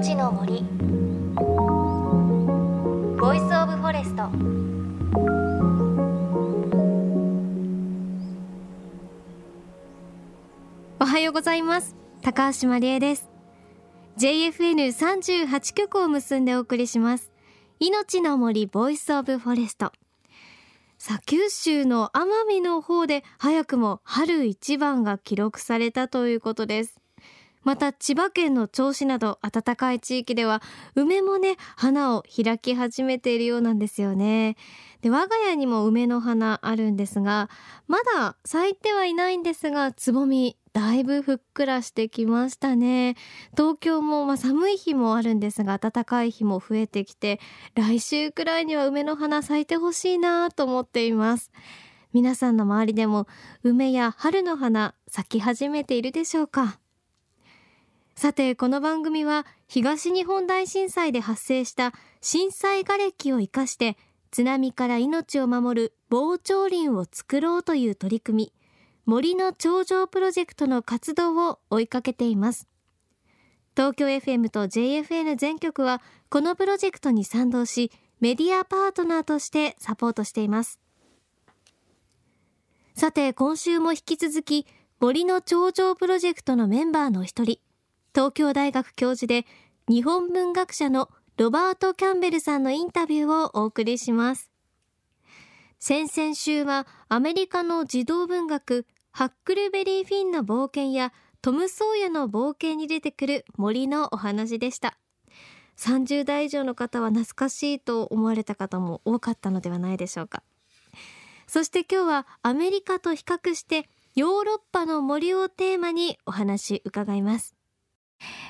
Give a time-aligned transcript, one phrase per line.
[0.00, 0.62] いのちの森。
[3.20, 4.30] Voice of Forest。
[11.00, 11.94] おはようございます。
[12.22, 13.28] 高橋真理恵です。
[14.16, 17.30] JFN38 局を結んでお送りします。
[17.78, 19.92] いのちの森 Voice of Forest。
[20.96, 26.99] さあ九州の奄美の方で早くも春一番が記録されたということです。
[27.62, 30.62] また千葉県の銚子など暖かい地域では
[30.94, 34.56] 梅もね花を開き始めているようなんですよね。
[35.02, 37.48] で我が家にも梅の花あるんですが
[37.86, 43.16] まだ咲いてはいないんですがつぼみだいぶふっくらしてきましたね。
[43.56, 47.40] 東京もまあ寒い日もあるんですが暖かい日も増えてきて
[47.74, 51.50] 来週くらいには梅の花咲いてほしいなと思っています。
[52.12, 53.28] 皆さんの周りでも
[53.62, 56.79] 梅や春の花咲き始めているでしょうか？
[58.20, 63.96] さてこの番組は東日本大震災で発生した震災瓦礫を生かして
[64.30, 68.52] 津波から命を守る防潮林を作ろうという取り組み
[69.06, 72.68] 森の頂上プロジェクトの活動を追いかけています。
[73.74, 77.90] 東京 FM と JFN 全局はこのプロジェクトに賛同し
[78.20, 80.78] メディアパートナーとしてサポートしています。
[82.94, 84.66] さて今週も引き続き
[85.00, 87.60] 森の頂上プロジェクトのメンバーの一人
[88.14, 89.46] 東京大学教授で
[89.88, 94.50] 日本文学者のロバート・キャンベルさんのインタビューをお送りします。
[95.78, 104.98] 先々週はアメリカの児童文学ハックルベリー・フィンの冒険やトム・ソーヤの冒険に出てくる森のお話でした。
[105.78, 110.42] 30代以上の方は懐かしいと思われた方も多かったのではないでしょうか。
[111.46, 117.59] そして今日はアメリカと比較してヨーロッパの森をテーマにお話伺います。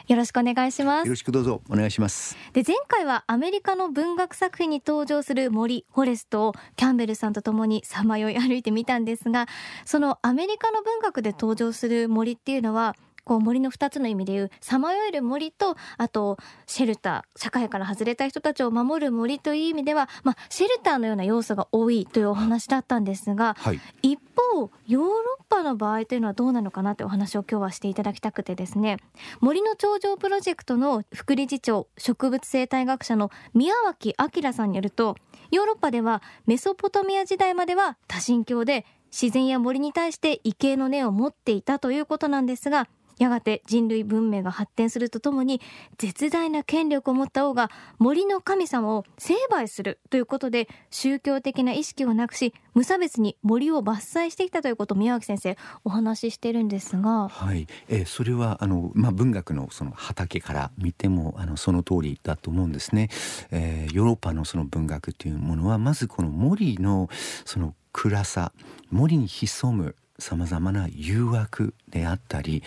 [0.08, 1.06] よろしくお願いします。
[1.06, 1.62] よろしくどうぞ。
[1.70, 2.36] お願いします。
[2.52, 9.46] で前回はアメリカの文学作品に登場する森フォレストをキャンベルさんと共にさまよい歩いてみたんですが
[9.84, 12.96] そのアメリカの文学で登場する森っていうのは
[13.30, 16.36] こう森の2つの意味でいうさまよえる森とあと
[16.66, 28.96] シェルター社会から外れた人たちを守る森という意味では、まあ、シェルターのような要素が多いというお話だったんですが、はい、一方ヨーロッパの場合というのはどうなのかなというお話を今日はしていただきたくてですね。
[29.40, 35.14] 森の頂上プロジェクトの副理事長植物生態学者の宮脇明さんによると
[35.52, 42.88] ヨーロッパではメソポタミア時代までは多神教で自然や森に対して畏敬の念を持っていたということなんですが
[43.20, 45.60] やがて人類文明が発展するとともに
[45.98, 63.10] 絶大な権力を持った王が森の神様を成敗するということで宗教的な意識をなくし無差別に森を伐採してきたということを宮脇先生お話ししてるんですが、はい、えー、それはあの、まあ、文学のその畑から見てもあのその通りだと思うんですね、
[63.50, 67.10] えー、ヨーロッパのその文学というものはまずこの森の
[67.44, 68.52] その暗さ
[68.90, 72.62] 森に潜むさまざまな誘惑であったり、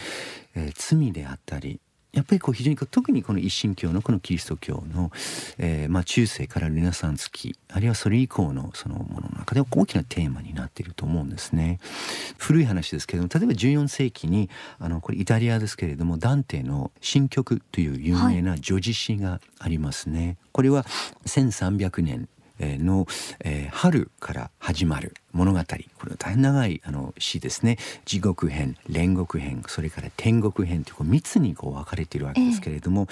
[0.55, 1.79] えー、罪であったり
[2.13, 5.11] やっぱりこう非常に特にこの一神教のこのキリスト教の、
[5.57, 11.79] えー、まあ中世からルネサンス期あるいはそれ以降のそのものの中で大きなテーマになっていると思うんですね。
[12.37, 20.25] 古い話ですけれども例えば14世紀にあのこれイタリアですけれどもダンテの「新曲」という有名な叙事詩がありますね。
[20.25, 20.85] はい、これは
[21.25, 23.07] 1300年の、
[23.43, 25.59] え、春から始まる物語。
[25.59, 25.65] こ
[26.05, 27.77] れ大変長いあの詩ですね。
[28.05, 33.07] 地獄編煉獄編それから天国編というこう密にこう分かれているわけですけれども、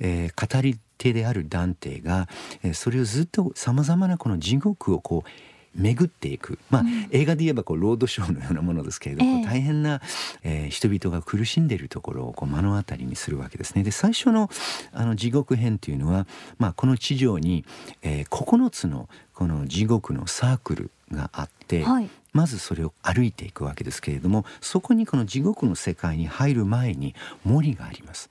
[0.00, 2.28] えー、えー、語り手であるダンテが、
[2.62, 5.28] えー、それをずっとさまざまなこの地獄をこう
[5.74, 10.00] 巡っていく、まあ、うん、映画で言えばこうロードショーのようなものですけれども、えー、大変な、
[10.42, 13.82] えー、人々が苦しんでいるところをこう目の当たりにするわけですね。
[13.82, 14.50] で最初の
[14.92, 16.26] あの地獄編というのは、
[16.58, 17.64] まあ、この地上に、
[18.02, 27.14] えー、9つのこの地獄のサークルがあって、はい、まずそれを歩いていくわけですけれどもそこにこの地獄の世界に入る前に
[27.44, 28.30] 森があります、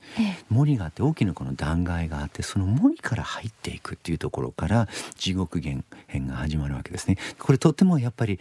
[0.49, 5.83] 森があって大きなこの断崖があってその森から入っていくっていうところから地獄編
[6.27, 7.17] が始まるわけですね。
[7.39, 8.39] これとってもやっぱり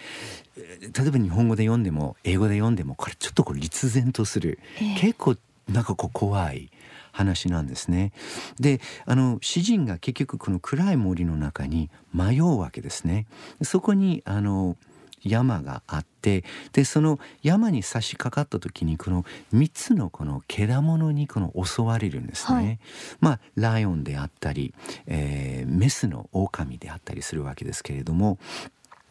[0.56, 4.58] 例えば日本語で読んでも英語で読んでもこれちょっとこう立然とする、
[4.98, 5.36] 結構
[5.68, 6.70] なんかこう怖い
[7.12, 8.12] 話なんですね。
[8.58, 13.26] であの詩人が結局この暗い森の中に迷うわけですね。
[13.62, 14.76] そこにあの
[15.22, 22.56] 山があってでその山に差し掛かった時にこの3つのこの獣にこの襲われるんですね。
[22.56, 22.78] はい、
[23.20, 24.74] まあライオンであったり、
[25.06, 28.38] えー、メスの狼であったりするわけですけれども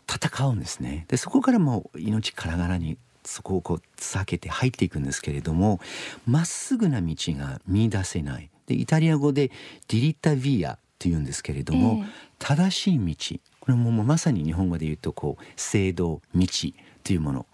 [0.10, 1.06] 戦うんですね。
[1.08, 5.80] でそこからもう命からがらにそこをこう避けて入っていくんですけれども
[6.26, 8.50] まっすぐな道が見出せない。
[8.68, 9.50] でイタリア語で
[9.88, 12.08] ディリッタヴィアっていうんですけれども、えー、
[12.40, 13.40] 正しい道。
[13.60, 16.48] これももうまさに日本語で言うとこう聖道道
[17.04, 17.46] というもの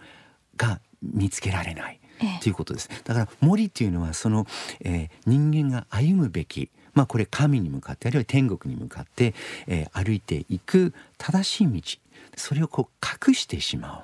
[0.58, 2.00] が見つけられない。
[2.42, 2.90] ということです。
[3.04, 4.48] だから森っていうのはその、
[4.82, 9.34] えー、人間が歩むべきまあこれ神に向かってあるいは天国に向かって、
[9.68, 11.82] えー、歩いていく正しい道。
[12.38, 14.04] それをこう隠してしまう。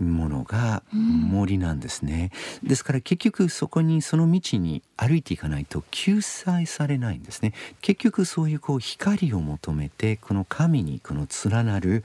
[0.00, 2.30] ものが森なんですね、
[2.62, 7.52] うん、ですから結局そこにその道に歩いていかないと救済されないんですね。
[7.80, 12.04] 結局そういうこう光を求めてこの神にこの連なる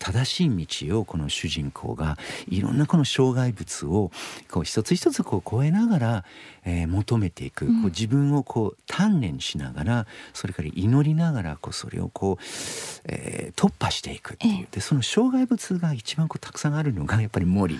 [0.00, 2.16] 正しい道をこの主人公が
[2.48, 4.10] いろんなこの障害物を
[4.50, 6.24] こう一つ一つこう越えながら、
[6.64, 12.42] えー、求めていく、こう自分をこう鍛錬しながらそれから祈りながらこうそれをこう、
[13.04, 14.68] えー、突破していくっていう。
[14.70, 17.78] でその障害物が一番こうたくさんあるのがやっぱり森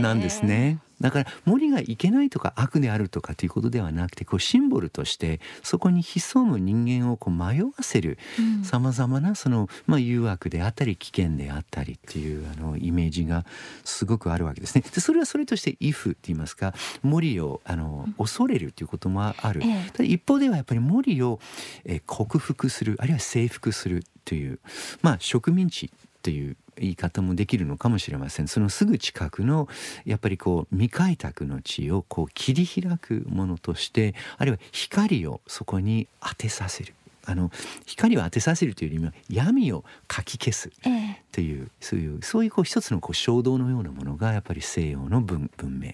[0.00, 0.78] なんですね。
[1.02, 8.18] だから森がいけないとか悪であるとかということではなくてこうシンボルとしてそこに潜む人間をこう迷わせる
[8.62, 13.44] さまざまなその、まあ、誘惑であったり危険であったりっていうあのイメージが
[13.84, 14.84] すごくあるわけですね。
[14.94, 16.72] でそれはそれとして「if」って言いますか
[17.02, 19.60] 森をあの恐れるということもある。
[19.92, 21.40] ただ一方ではやっぱり森を、
[21.84, 24.60] え克服するあるいは征服するという
[25.02, 25.90] まあ植民地
[26.22, 28.48] という言い方もできるのかもしれません。
[28.48, 29.68] そのすぐ近くの
[30.04, 36.94] やっぱりこう未開拓の地をこう切り開くものとしてあるいは光をそこに当てさせる。
[37.24, 37.52] あの
[37.86, 40.70] 光を当てさせるというよりも闇をかき消す
[41.30, 45.92] という、ええ、そういうそういうこう一つのこう衝動のようなものがやっぱり西洋の文文明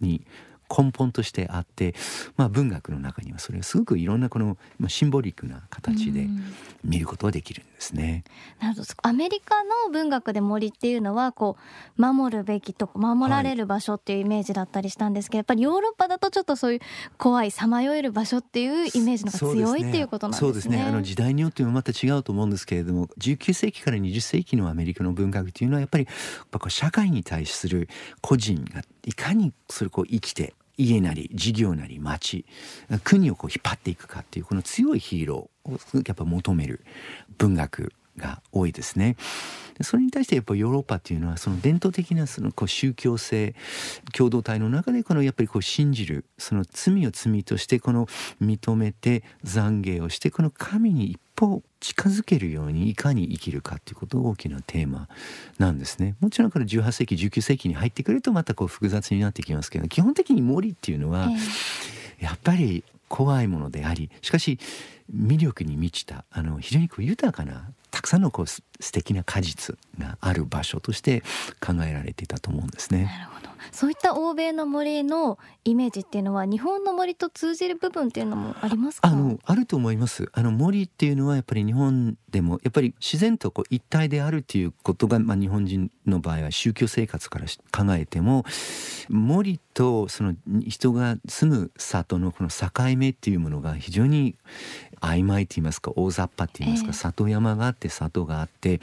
[0.00, 0.24] に
[0.68, 1.94] 根本としてあって、
[2.36, 6.28] まあ、文学の中にはそれはすごくいろんなこの、まあ、シンボリックな形で
[6.84, 8.24] 見ることができるんですね。
[8.60, 11.56] なるほどアメリカの文学で森っていうのはこ
[11.96, 16.80] う守るべきと守られる場所っていうイメージだったりしたんですけど、はい、やっぱりヨーロッパだとちょっとそういう
[17.16, 20.48] 怖いさまよえる場所っていうイメージのが強い、っていうことなんですね。
[20.48, 27.88] そうですねあの時代によってもまた違うと思うんですけれども19世紀から20世紀のアメリカの文学っていうのはやっぱりやっぱこう社会に対する
[28.20, 32.46] 個人がいかにそれこう生きて家なり事業なり町
[33.04, 36.84] 国をこう引っ張っていくかっていうこの強いヒーローをやっぱ求める
[37.36, 37.92] 文学。
[38.18, 39.16] が多いですね。
[39.82, 43.54] それに対してやっぱヨーロッパっていうのはその伝統的なそのこう宗教性
[44.12, 48.06] 共同体の中でこのやっぱりこう信じるその罪を罪としてこの
[48.42, 55.08] 認めて懺悔をしてこの神に一歩近づけるようにいかに生きるかっていうことが大きなテーマ
[55.58, 61.28] なんですねもちろんこれ18世紀19世紀に入ってくるとまたこう複雑になってきますけど基本的に森っていうのは
[62.18, 64.58] やっぱり怖いものでありしかし
[65.14, 68.62] 魅力に満ちたあの非常にこう豊かなたくさんのこう素
[68.92, 71.22] 敵な果実がある場所として
[71.60, 73.04] 考えられていたと思うんですね。
[73.04, 73.48] なるほど。
[73.70, 79.08] そういった欧米の森のイメージっていうのは日本の森と通じる部分っていうのもありますか？
[79.08, 80.30] あのあると思います。
[80.32, 88.44] あの森っていうのはやっぱり日本でもやっぱり自然とこう一体であるっていうことが、まあ、日本人の場合は宗教生活から考えても
[89.10, 90.34] 森とその
[90.66, 94.36] 人が住む里のこの境目っていうものが非常に
[95.00, 98.80] 曖昧と言いますか大雑把って言いますか、里山があって里があって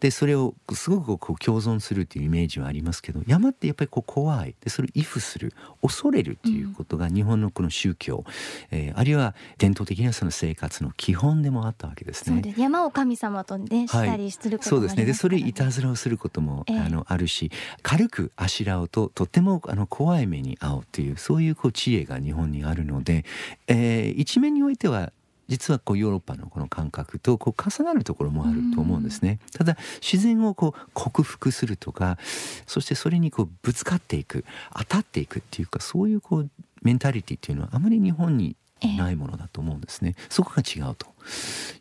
[0.00, 4.54] でそれをすごくこう共存するっていうイメージはありますけど山ってやっぱりこう怖い。
[4.62, 8.24] でそれを畏怖する恐れるっていうことが日本のこの宗教、
[8.72, 12.54] うん、えー、あるいは伝統的なその生活の基本でもあったわけですね。
[12.56, 15.04] 山を神様とねしたりすることも、ねはい、そうですね。
[15.04, 17.50] でそれいたずらをすることも、えー、あのあるし
[17.82, 23.24] 軽くあしらうととってもあの怖い目に遭うっていうそういうこう知恵が日本にあるので、
[23.66, 25.12] えー、一面においては
[25.48, 29.40] 実はこうヨーロッパのこの感覚とこう重なるところもあると思うんですね。
[29.52, 32.18] ただ自然をこう克服するとか
[32.66, 34.44] そしてそれにこうぶつかっていく
[34.76, 36.50] 当たっていくっていうかそういうこう
[36.82, 38.56] メンタリティっていうのはあまり日本に
[38.96, 40.14] ないものだと思うんですね。
[40.28, 41.06] そこが違うと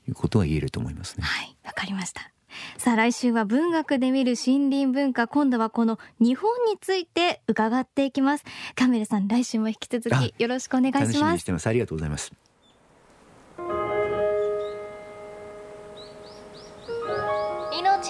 [0.07, 1.24] いうことは言えると思いますね。
[1.24, 2.31] はい、わかりました。
[2.77, 8.45] さあ来週は文学で見る森林文化今度はこの日本について伺っていきます
[8.75, 12.31] キャンベルさん来週も引き続きよろしくお願いしますありがとうございます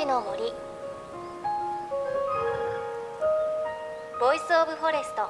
[0.07, 0.53] の森。
[4.21, 5.29] Voice of Forest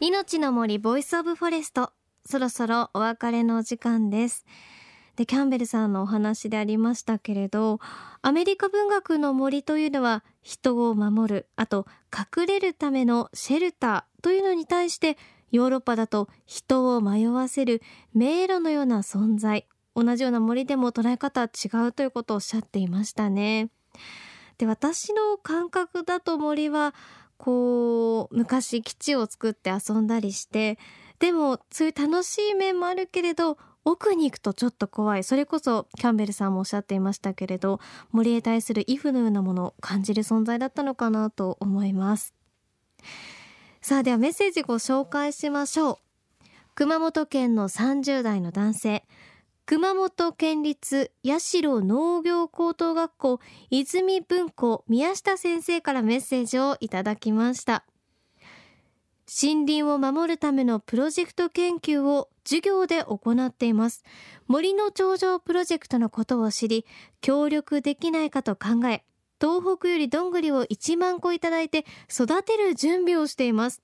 [0.00, 1.92] 命の森 Voice of Forest
[2.26, 4.44] そろそろお別れの時間です。
[5.14, 7.78] でキャンベルさんのお話でありましたけれど
[8.22, 15.16] アメリカ文学の森というのは人を守るあと隠れるためのシェルターというのに対して
[15.52, 17.82] ヨーロッパだと人を迷わせる
[18.14, 19.68] 迷路のような存在。
[19.94, 23.70] 同じような森でも捉え方は違うということをおっしゃっていましたね。
[24.58, 26.94] で私の感覚だと森は
[27.36, 30.78] こう昔基地を作って遊んだりして
[31.18, 35.24] でもそういう楽しい面もあるけれど奥に行くとちょっと怖い。
[35.24, 37.80] それこそキャンベルさんもおっしゃっていましたけれど
[38.12, 42.32] 森へ対するイフのようなものを感じる存在だったのかなと思います。
[43.80, 45.98] さあではメッセージご紹介しましょう。
[46.76, 49.04] 熊本県の30代の男性。
[49.64, 53.40] 熊本県立八代農業高等学校
[53.70, 57.84] 泉文庫宮下先生からメッセージをいただきました。
[59.26, 64.02] 森林を守るためのプロジェクト研究を授業で行っています。
[64.48, 66.84] 森の頂上プロジェクトのことを知り
[67.20, 69.04] 協力できないかと考え
[69.42, 73.82] 東北よりどんぐりを1万個いただいて育てる準備をしています。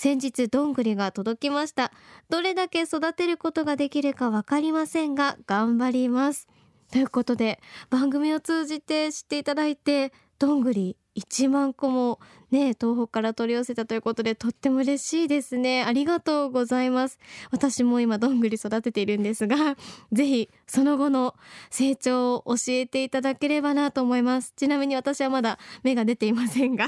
[0.00, 1.92] 先日どんぐりが届きました。
[2.30, 6.48] どれだけ育てることができるかわかりませんが頑張ります。
[6.90, 12.18] ということで番組を通じて知っていただいてどんぐり1万個も
[12.50, 15.84] ね東北から取り寄せたということでとっても嬉しいですね。
[15.84, 17.18] ありがとうございます。
[17.50, 19.76] 私も今どんぐり育てているんですが
[20.12, 21.34] ぜひその後の
[21.68, 24.54] 成長を教えていただければなと思います。
[24.56, 26.86] ちなみに私はまだ芽が出ていませんが。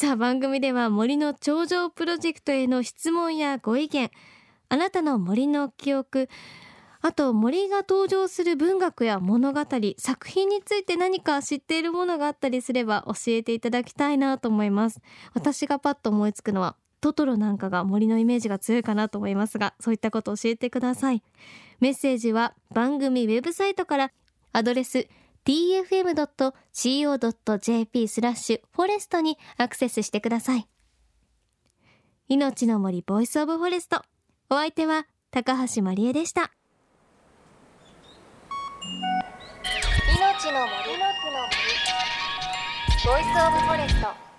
[0.00, 4.10] さあ番組では森の頂上プロジェクトへの質問やご意見
[4.70, 6.30] あなたの森の記憶
[7.02, 9.60] あと森が登場する文学や物語
[9.98, 15.02] 作品について何か知っているものがあったりすれば教えていただきたいなと思います。
[15.34, 21.22] 私がパッと思いつくのはトトロなんかが森のイメージが強いかなと思いますがそういったことを教えてください。
[21.80, 24.12] メッセージは番組ウェブサイトから。
[24.52, 25.06] アドレス
[25.44, 26.78] tfm.co.jp
[28.08, 30.66] スラッシュフォレストにアクセスしてください。
[32.28, 34.02] 命の森 Voice of Forest。
[34.50, 36.52] お相手は高橋真理恵でした。
[40.16, 40.70] 命の森。
[40.98, 41.10] の森
[43.04, 44.29] ボイスオブフォレスト